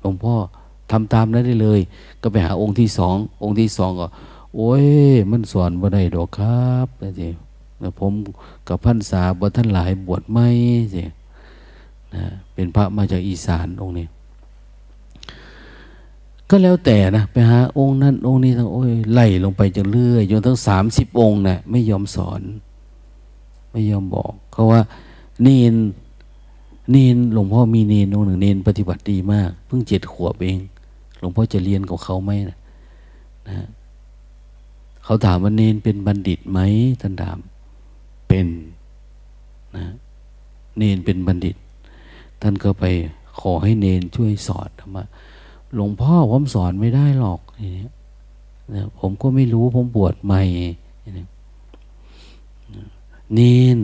[0.01, 0.35] หลวงพ่อ
[0.91, 1.81] ทำตามนั้นได้เลย
[2.23, 4.07] ก็ไปหาองค์ที่สององค์ที่สองก็
[4.55, 4.87] โอ้ย
[5.31, 7.29] มันสอนบ่ได้ดอกครับนะจี
[8.01, 8.13] ผม
[8.69, 10.49] กับพันษาบ่ท่านหลายบวชไม่
[10.95, 11.03] สิ
[12.15, 14.07] นะเป็นพระมาจากอีสานองค์นี้
[16.51, 22.41] ก็แล้วแต่นะ ไปหาองค์นั้นองค์นี้ทั้งโอ้ยไล่ลงไปจนเรื่อยจนทั้งสามสิบองค์นะ่ะไม่ยอมสอน
[23.71, 24.83] ไม่ยอมบอกเขาว่า
[25.43, 25.75] เนน
[26.91, 30.59] เนนหลวงพ่อมีเนนองค์หนึ่งเนนปฏิบัติดีมากเพิ่งเจ็ดขวบเอง
[31.19, 32.59] หลวงพ่อจะเรียนกับเขาไหมนะ
[33.49, 33.67] นะ
[35.05, 36.59] เขาถามว่าเนนเป็นบัณฑิตไหม
[37.01, 37.39] ท่านถาม
[38.35, 38.53] เป็น
[39.77, 39.87] นะ
[40.79, 41.57] เนนเป็นบัณฑิต
[42.43, 42.85] ท่านก็ไป
[43.41, 45.05] ขอให้เนนช่วยสอนธรรมะ
[45.75, 47.71] หลวงพ่อผมสอนไม่ได้หรอกนี่
[48.75, 50.43] นะผมก็ไม่รู้ผมบวชใหม่
[53.35, 53.41] เน
[53.77, 53.79] น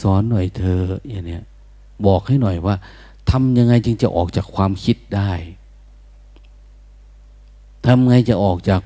[0.00, 1.42] สอนหน่อยเธออย่างเนี้ย
[2.06, 2.74] บอกให้หน่อยว่า
[3.30, 5.32] ทำยังไงจึงจะออกจากความคิดได้
[7.86, 8.82] ทำไงจะออกจาก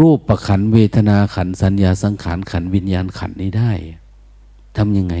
[0.00, 3.72] รูปประขันเวทนาขันสัญญาสังขารขันวิญญาณขันนี้ได้
[4.76, 5.14] ทำยังไง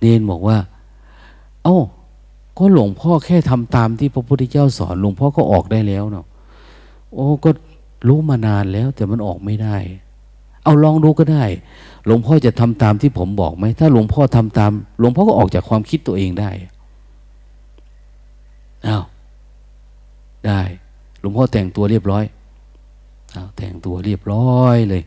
[0.00, 0.58] เนนบอกว่า
[1.64, 1.78] เอา้า
[2.58, 6.26] ก็หลวงพ่อแค่ทำตามที่พระพุทธเจ้าสอน หลวงพ่อก็ออกได้แล้วเนาะ
[7.14, 7.50] โอ้ก็
[8.08, 9.76] รู้มานานแล้ว แต่มันออกไม่ได้
[10.64, 11.44] เอาลองดูก็ได้
[12.06, 16.50] หลวงพ่อจะทำตามที่ผมบอกไหมถ้าหลวงพ่อทำตาม หลวงพ่อก็ออกจากความคิดตัวเองได้
[18.86, 19.04] อ้าว
[20.46, 20.60] ได้
[21.20, 22.24] หลวงพ่อแต่งตัวเรียบร้อย
[23.34, 25.02] อ้าวแต่งตัวเรียบร้อยเลย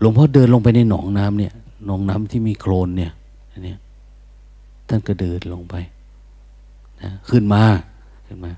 [0.00, 1.52] หลวงพ่อเดินลงไปในหนองน้ำเนี่ย
[1.86, 3.12] หนองน้ำที่มีโคลนเนี่ย
[3.52, 3.74] อันนี้
[4.88, 5.74] ท่านก็เดินลงไป
[7.02, 7.62] นะขึ้นมา
[8.26, 8.52] ขึ้นมา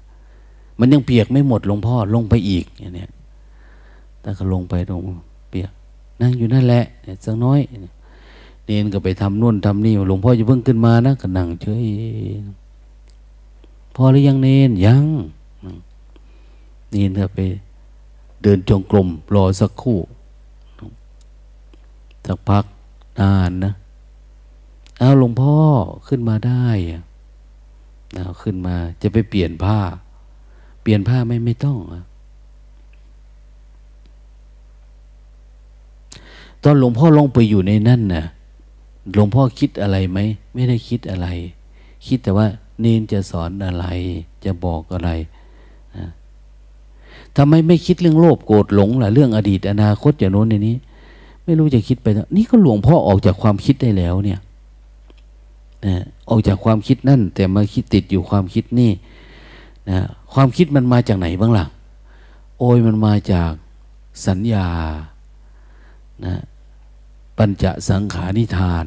[0.78, 3.06] มันยังเปียกไม่หมดหลวงพ่อลงไปอีกอย่างนี้
[4.22, 5.00] ท่านก็ลงไปตรง
[5.50, 5.70] เปียก
[6.20, 7.60] นั่งอยู่นั่นแหละเนี่ยสักน้อย
[8.64, 11.84] เนนก็ไปทำนู่นทำนี่หลวงพ่อจะเพิ่งขึ้นมานะก็นั่งเฉย
[13.94, 15.04] พอหรือยังเนนยัง
[16.90, 17.40] เนนก็ไป
[18.42, 19.98] เดินจงกรมรอสักคู่
[22.26, 22.64] สักพัก
[23.20, 23.72] นานนะ
[24.98, 25.54] เอาหลวงพ่อ
[26.08, 26.66] ขึ้นมาได้
[28.14, 29.78] เอาขึ้นมา จะไปเปลี่ยนผ้า
[30.82, 31.78] เปลี่ยนผ้าไม่ไม่ต้อง
[36.62, 38.24] ตอนหลวงพ่อลงไปอยู่ในนั่นนะ่ะ
[39.14, 40.18] หลวงพ่อคิดอะไรไหม
[40.54, 41.28] ไม่ได้คิดอะไร
[42.06, 42.46] คิดแต่ว่า
[42.80, 43.86] เนนจะสอนอะไร
[44.44, 45.10] จะบอกอะไร
[45.96, 46.06] นะ
[47.36, 50.76] ทำไมไม่คิดเรื่องโลภโกรธหลงล่ะ เรื่องอดีตอนาคตอย่างโน้นอย่างนี้
[51.50, 54.40] ไม่รู้จะคิดไปนี่ก็หลวงพ่อออกจากความคิดได้แล้วเนี่ย
[55.86, 55.96] นะ
[56.30, 58.90] ออกจากความคิดนั่น แต่มาคิดติดอยู่ความคิดนี่
[59.90, 59.98] นะ
[60.32, 61.64] ความคิดมันมาจากไหนบ้างล่ะ
[62.58, 63.52] โอ้ยมันมาจาก
[64.26, 64.68] สัญญา
[66.24, 66.34] นะ
[67.38, 68.86] ปัญจสังขานิทาน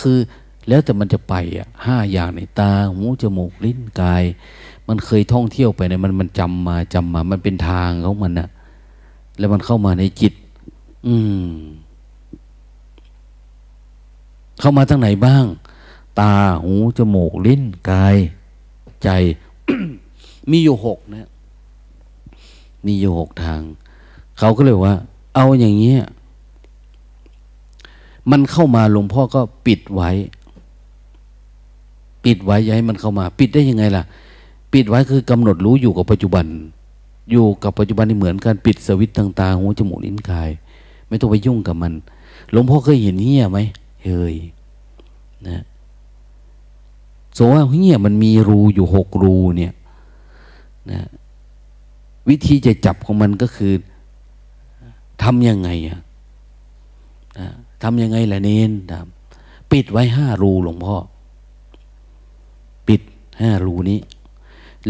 [0.00, 0.16] คือ
[0.68, 4.22] แล้วแต่มันจะไปอะห้าอย่างในตาหูจมูกลิ้นกาย
[4.88, 8.48] มันเคยท่องเที่ยวไปในมันมันจำมาจำมา มันเป็นทางของมันนะ
[9.38, 10.32] แล้วมันเข้ามาในจิต
[11.06, 11.46] อืม
[14.60, 15.44] เข้ามาทางไหนบ้าง
[16.20, 18.16] ตาหูจมูกลิ้นกาย
[19.02, 19.08] ใจ
[20.50, 21.28] มีอยู่หกนะ
[22.86, 23.60] มีอยู่หกทาง
[24.38, 24.96] เขาก็เลยว่า
[25.34, 26.00] เอาอย่างเงี้ย
[28.30, 30.10] มันเข้ามาหลวงพ่อก็ปิดไว้
[32.24, 34.04] ปิดไว้ย้ายมันเข้ามา ปิดได้ยังไงล่ะ
[34.72, 36.46] ปิดไว้คือกำหนดรู้อยู่กับปัจจุบัน
[37.30, 40.48] อยู่กับปัจจุบันนี่เหมือนกันปิดสวิตต่างๆหูจมูกลิ้นกาย
[41.12, 41.92] ไม่ต้องไปยุ่งกับมัน
[42.50, 43.58] หลวงพ่อเคยเห็นเหี้ยไหม
[44.04, 44.36] เฮ้ย
[45.48, 45.62] นะ
[47.36, 49.72] สมว่าเงี้ยมันมีรูอยู่หกรูเนี่ย
[50.90, 51.00] นะ
[52.28, 53.72] วิธีจะจับของมันก็คือ
[55.22, 56.00] ทำยังไงอะ
[57.82, 58.72] ทำยังไงล่ะเน้น
[59.70, 60.96] ปิดไว้ห้ารูหลวงพ่อ
[62.88, 63.00] ปิด
[63.40, 64.00] ห้ารูนี้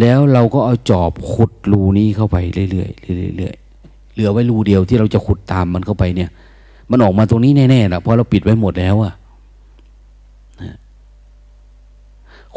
[0.01, 2.37] แล้วเราก็เอาจอบขุดรูนี้เข้าไป
[2.71, 3.62] เรื่อยๆเรื่อยๆ
[4.13, 6.31] เหลือไว้รูเดียวที่เราจะขุดตามมันเข้าไปเนี่ย
[6.91, 9.15] มันออกมาตรงนี้แน่ๆนะเพราะเราปิดไว้หมดแล้วอะ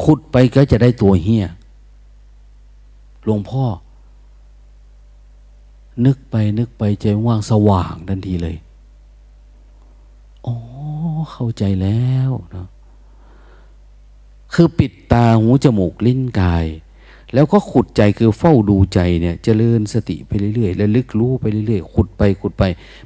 [0.03, 1.45] ขุดไปก็จะได้ตัวเฮีย
[3.23, 3.63] หลวงพ่อ
[6.05, 8.55] นึกไปนึกไปใจว่างสว่างทันทีเลย
[10.45, 10.55] อ๋อ
[11.31, 12.67] เข้าใจแล้วนะ
[14.53, 16.65] คือปิดตาหูจมูกลิ้นกาย
[17.35, 22.63] แล้วก็ขุดใจคือเฝ้าดูใจเนี่ยจเจริญสติไปเรื่อยๆแล้วลึกรู้ไปเรื่อยๆขุดไปขุดไป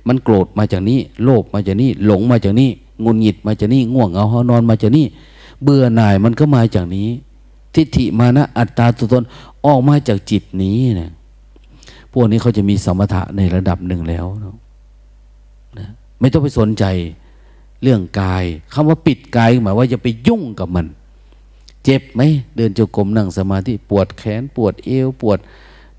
[0.07, 2.69] มันโกรธมาจากนี้ โลภมาจากนี้ หลงมาจากนี้
[3.03, 5.05] งุนหงิดมาจากนี้ง่วงเอาหานอนมาจากนี้
[5.63, 7.07] เบื่อหน่ายมันก็มาจากนี้
[7.75, 9.25] ทิฏฐิมานะอัตตาตัวตน
[9.65, 11.11] ออกมาจากจิตนี้นะ
[12.11, 14.25] พวกนี้เขาจะมีสมถะในระดับหนึ่งแล้ว
[15.77, 15.87] นะ
[16.19, 16.85] ไม่ต้องไปสนใจ
[17.81, 20.85] เรื่องกายคำว่าปิดกายหมายว่าจะไปยุ่งกับมัน
[21.85, 22.21] เจ็บไหม
[22.55, 25.39] เดินจงกรมนั่งสมาธิปวดแขนปวดเอวปวด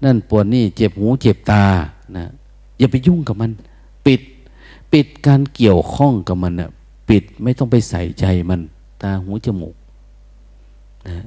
[0.05, 1.65] นั่นปวดนี่เจ็บหูเจ็บตา
[2.17, 2.25] นะ
[2.79, 3.51] อย่าไปยุ่งกับมัน
[4.07, 4.21] ปิด
[4.93, 6.71] ปิดการเกี่ยวข้องกับมันนะ
[7.09, 8.61] ปิดไม่ต้องไปใส่ใจมัน
[9.03, 9.75] ตาหูจมูก
[11.09, 11.25] นะ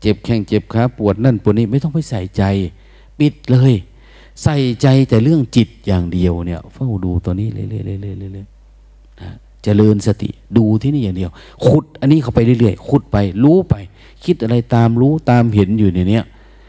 [0.00, 2.42] เจ็บแข้งเจ็บขาปวดนั่นปวดนี่ไม่ต้องไปใส่ใจ
[3.18, 3.74] ปิดเลย
[4.42, 7.66] ใส่ใจแต่เรื่องจิตอย่างเดียวเนี่ย เฝ้าดูตัวนี้เรื่อ
[8.30, 8.38] ยๆๆ
[9.22, 9.30] นะ
[9.64, 11.30] เจริญสติดูที่นี่อย่างเดียว
[11.66, 13.74] ขุดอันนี้เข้าไปเรื่อยๆขุดไป รู้ไป
[14.24, 16.24] คิดอะไรตามรู้ตามเห็นอยู่ในเนี้ย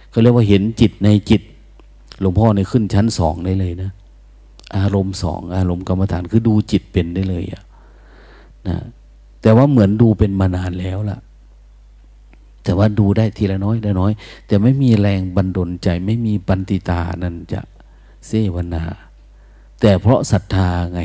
[0.09, 1.41] เขาเรียกว่าเห็นจิตในจิต
[2.21, 3.91] หลวงพ่อในขึ้นชั้นสองได้เลยนะ
[4.77, 7.63] อารมณ์สองอารมณ์กรรมฐานคือดูจิตเป็นได้เลยอะ
[8.67, 8.77] นะ
[9.41, 11.19] แต่ว่าเหมือนดูเป็นมานานแล้วล่ะ
[12.63, 14.11] แต่ว่าดูได้ทีละน้อยละน้อย
[14.47, 17.61] แต่ไม่มีแรงบันดลใจไม่มีปันติตานั่นจะ
[18.27, 18.83] เสวนา
[19.81, 21.01] แต่เพราะศรัทธาไง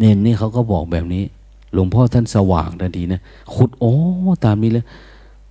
[0.00, 1.24] เน้นนี่เขาก็บอกแบบนี้
[1.72, 3.20] หลวงพ่อท่านสว่างทันทีนะ
[3.54, 3.94] ขุดโอ้
[4.44, 4.84] ตามนี้เลย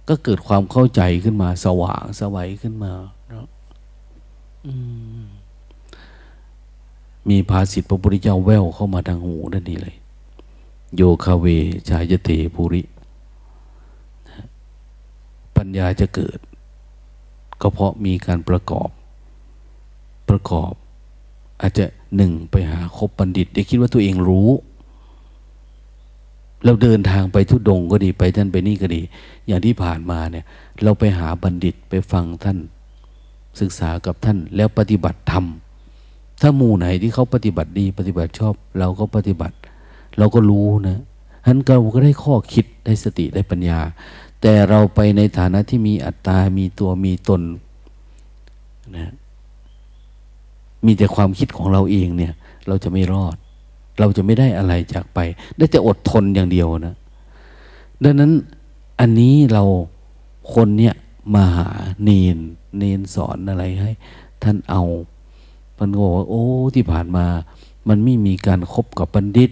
[0.08, 2.92] ก็เกิดความเข้าใจขึ้นมา สว่างสวัยขึ้นมา
[3.30, 3.46] เนาะ
[7.30, 9.96] มีภาษิตพระพุทธเจ้าแววเข้ามาทางหูนั่นนี่เลย
[10.96, 11.46] โยคาเว
[11.90, 12.82] ชายเตภูริ
[15.56, 16.40] ปัญญาจะเกิด
[17.62, 18.90] ก็เพราะมีการประกอบ
[20.30, 20.72] ประกอบ
[21.62, 21.86] อาจจะ
[22.16, 24.50] หนึ่งไปหาคบบัณฑิตได้คิดว่าตัวเองรู้
[26.66, 29.02] เราเดินทางไปทุดงก็ดีไปท่านไปนี่ก็ดี
[29.48, 30.46] อย่างที่ผ่านมาเนี่ย
[30.84, 32.58] เราไปหาบัณฑิตไปฟังท่าน
[33.62, 35.46] ศึกษากับท่านแล้วปฏิบัติธรรม
[36.42, 39.56] ถ้าหมู่ไหนที่เขาปฏิบัติดี ปฏิบัติชอบ เราก็ปฏิบัติ
[40.18, 43.80] เราก็รู้นะฉะนั้นเราก็ได้ข้อคิดได้สติได้ปัญญา
[44.42, 47.42] แต่เราไปในฐานะที่มีอัตตา มีตัวมีตน
[48.96, 49.12] นะ
[50.86, 52.34] มีแต่ความคิดของเราเองเนี่ย
[52.68, 53.36] เราจะไม่รอด
[54.00, 55.20] เราจะไม่ได้อะไรจากไป
[55.58, 56.96] ได้แต่อดทนอย่างเดียวนะ
[58.04, 58.32] ดังนั้น
[59.00, 59.64] อันนี้เรา
[60.54, 60.96] คนเนี่ย
[61.36, 61.70] มาหา
[62.04, 62.38] เนน
[62.78, 63.92] เนนสอนอะไรให้
[64.44, 64.84] ท่านเอา
[65.80, 66.44] มันก็บอกว่า โอ้
[66.76, 67.26] ที่ผ่านมา
[67.90, 69.52] มันไม่มีการครบกับบัณฑิต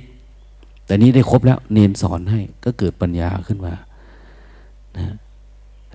[0.86, 3.74] แต่นี้ได้ครบแล้ว เนนสอนให้ก็เกิดปัญญาขึ้นมา
[4.98, 5.16] นะ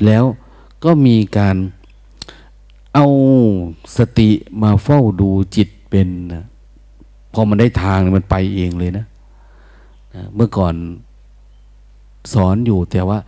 [0.05, 0.25] แล้ว
[0.85, 1.57] ก็มีการ
[2.95, 3.07] เอา
[3.97, 4.31] สติ
[4.63, 6.45] มาเฝ้าดูจิตเป็นนะ
[7.33, 9.07] พอมันได้ทางมันไปเองเลยนะ
[10.35, 10.75] เมื่อก่อน
[12.33, 13.19] สอนอยู่แต่ว่า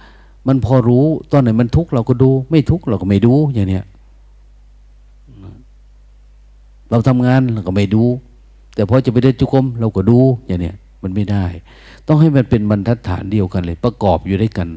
[0.47, 3.85] มันพอรู้ตอนไหนมันทุกข์เราก็ดู ไม่ทุกข์เราก็ไม่ดูอย่างเนี้ย
[6.91, 8.05] เราทำงานเราก็ไม่ดู
[8.75, 11.45] แต่พอจะไปเดินจุกรมเราก็ดูอย่างเนี้ยมันไม่ได้
[12.07, 14.69] ต้องให้มันเป็นบรรทัดฐานเดียวกันเลย ประกอบอยู่ด้วยกัน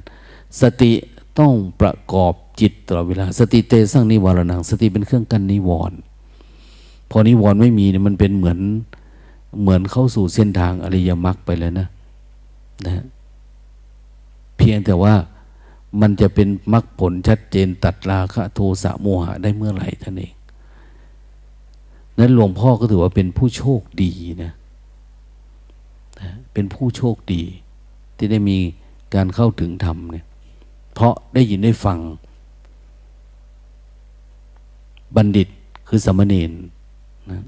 [0.61, 0.91] สติ
[1.39, 5.97] ต้องประกอบ จิตตลอดเวลา สติเตสร้างนิวรณัง สติเป็นเครื่องกันนิวรณ์
[7.09, 8.59] พอนิวรณ์ไม่มีเนี่ยมันเป็นเหมือน
[9.61, 11.87] เหมือนเข้าสู่เส้นทางอริยมรรคไปแล้วนะ
[12.85, 13.03] นะ
[14.57, 15.13] เพียงแต่ว่า
[16.01, 20.33] มันจะเป็นมรรคผลชัดเจนตัดราคะโทสะโมหะได้เมื่อไหร่ท่านเอง
[22.19, 24.11] นั้นหลวงพ่อก็ถือว่าเป็นผู้โชคดี
[24.43, 24.51] นะ
[26.19, 27.41] นะเป็นผู้โชคดี
[28.17, 28.57] ที่ได้มี
[29.15, 30.25] การเข้าถึงธรรมเนี่ย
[30.93, 31.99] เพราะได้ยินได้ฟัง
[35.15, 35.47] บัณฑิต
[35.87, 36.51] คือสมณีน
[37.31, 37.43] นะ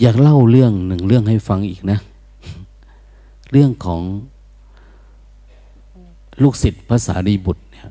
[0.00, 1.98] อยากเล่าเรื่องหนึ่งเรื่องให้ฟังอีกนะ
[3.50, 4.02] เรื่องของ
[6.42, 7.88] ลูกศิษย์ภาษาดีบุตรเนี่ย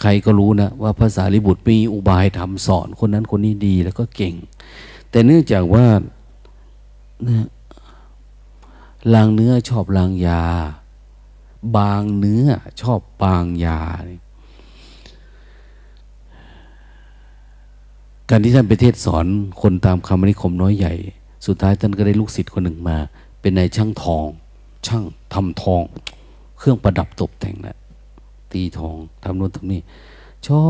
[0.00, 4.34] ใครก็รู้นะว่าภาษาลิบุตรมีอุบายทำสอนคนนั้นคนนี้ดีแล้วก็เก่ง
[5.10, 5.86] แต่เนื่องจากว่า
[9.14, 10.44] ลางเนื้อชอบลางยา
[11.76, 12.46] บางเนื้อ
[12.80, 13.80] ชอบบางยา
[18.30, 19.26] การที่ท่านไปเทศสอน
[19.62, 20.94] คนตามคำนิคมน้อยใหญ่
[21.46, 22.96] สุดท้ายท่านก็ได้ลูกศิษย์คนหนึ่งมา
[23.40, 24.26] เป็นนายช่างทอง
[24.86, 25.02] ช่าง
[25.34, 25.82] ทำทอง
[26.58, 27.76] เครื่องประดับตกแต่งนะ
[28.52, 29.80] ตีทองทำนู่นทำนี่
[30.46, 30.64] ชอ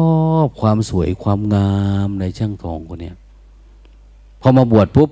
[0.46, 1.72] บความสวยความงา
[2.07, 3.12] มในช่างทองคนนี้
[4.40, 5.11] พอมาบวชปุ๊บ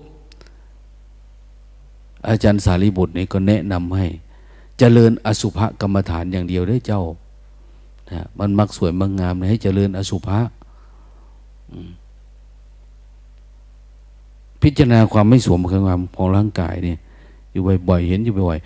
[2.29, 4.11] อาจารย์สารีบุตรนี่ก็แนะนำให้จ
[4.79, 7.03] เจริญอสุภกรรมฐานอย่างเดียวได้เจ้า
[8.11, 10.41] นะมันมักสวยมักงามให้เจริญอสุภะ
[14.63, 16.99] พิจารณาความไม่สวมเครื่องความของร่างกายเนี่ย
[17.53, 18.61] อยู่บ่อยๆเห็นอยู่บ่อย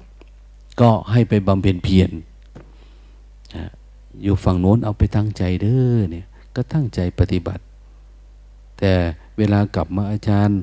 [0.00, 2.10] ๆก็ให้ไปบำเพ็ญเพียร
[4.22, 7.62] อยู่ฝั่งโน้นเอาไปตั้งใจเด้อเนี่ย ก็ตั้งใจปฏิบัติ
[8.78, 8.92] แต่
[9.38, 10.60] เวลากลับมาอาจารย์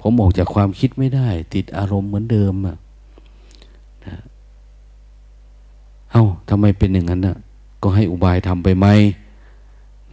[0.00, 2.76] ผมออกจากความคิดไม่ได้ ติดอารมณ์เหมือนเดิมอะ
[4.06, 4.16] นะ
[6.10, 7.36] เอา้าทำไมเป็นอย่างนั้นน่ะ
[7.82, 8.86] ก็ให้อุบายทำไปไหม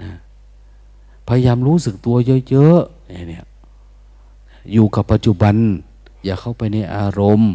[0.01, 0.11] นะ
[1.27, 2.15] พยายามรู้สึกตัว
[2.49, 3.45] เยอะๆเนี่ย
[4.73, 5.55] อยู่กับปัจจุบัน
[6.25, 7.53] อย่าเข้าไปในอารมณ์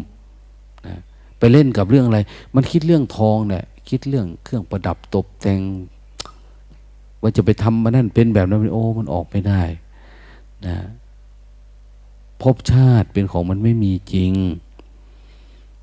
[0.87, 0.95] นะ
[1.39, 2.19] ไปเล่นกับเรื่องอะไร
[2.55, 5.61] มันคิดเรื่องทองเนี่ยคิดเรื่องเครื่องประดับตกแต่ง
[7.21, 9.61] ว่าจะไปทำมันนั่นเป็นแบบนั้นโอ้มันออกไม่ได้
[10.67, 10.77] นะ
[12.41, 14.33] ภพชาติเป็นของมันไม่มีจริง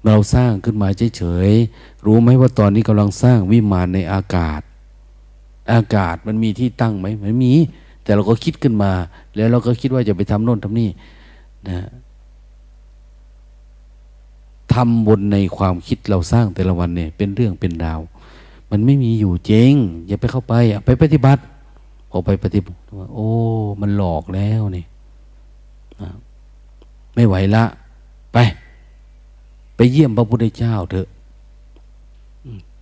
[0.07, 4.61] เราสร้างขึ้นมาเฉยๆรู้ไหมว่าตอนนี้กำลังสร้างวิมานในอากาศ
[5.73, 7.53] อากาศมันมีที่ตั้งไหมไม่มี
[8.05, 8.93] แต่เราก็คิดขึ้นมา
[9.35, 10.89] แล้วเราก็คิดว่าจะไปทำโน่นทำนี่
[11.69, 11.81] นะ
[14.73, 18.01] ทำบนในความคิดเราสร้างแต่ละวันเนี่ย เป็นเรื่องเป็นดาว
[18.71, 19.73] มันไม่มีอยู่จริง
[20.07, 20.55] อย่าไปเข้าไป
[20.87, 21.43] ไปปฏิบัติ
[22.11, 22.79] พอไปปฏิบัติ
[23.15, 23.29] โอ้
[23.81, 24.85] มันหลอกแล้วนี่
[27.15, 27.65] ไม่ไหวละ
[28.33, 28.39] ไป
[29.77, 31.09] ไปเยี่ยมพระพุทธเจ้าเถอะ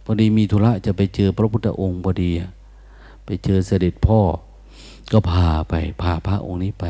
[0.04, 2.30] พอดีมีธุระจะไปเจอพระพุทธองค์พอดี
[3.24, 4.20] ไปเจอเสด็จพ่อ
[5.12, 6.86] ก็พาไปพาพระองค์นี้ไป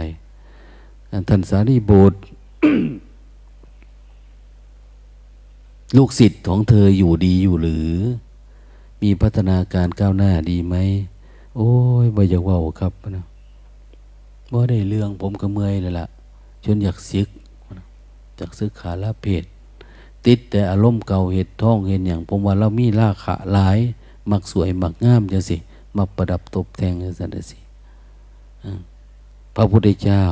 [1.29, 2.19] ท่านสารีบุตร
[5.97, 7.91] ลูกศิษย์ของเธออยู่ดีอยู่หรือ
[9.03, 10.75] มีพัฒนาการก้าวหน้าดีไหม
[11.57, 11.71] โอ้
[12.05, 13.25] ยบ่อยากว่าครับนะ
[14.53, 16.07] บ่ได้เรื่องผมก็เมื่อยเลยล่ะ
[16.65, 17.29] จนอยากซึก
[18.39, 19.45] จากซึกขาลาเพศ
[20.27, 23.79] ติดแต่อารมณ์เก่าเหตุท่องเห็นอย่าง ผมว่าเรามีราขาหลาย
[24.31, 25.57] มักสวย มักงามจังสิ
[25.97, 27.15] มาประดับตกแต่งจัง
[27.51, 27.59] สิ
[29.55, 30.23] พระพุทธเจ้า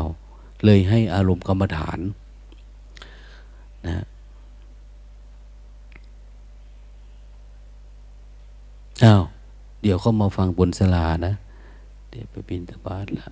[0.65, 1.99] เลยให้อารมณ์กรรมฐาน
[3.87, 4.05] นะ
[9.05, 9.23] อ้าว
[9.83, 11.35] เดี๋ยวเขามาฟังบนสลานะ
[12.11, 13.29] เดี๋ยวไปบินตบาทละ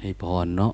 [0.00, 0.72] ให้พรเนาะ